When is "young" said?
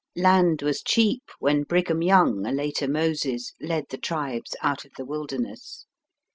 2.01-2.43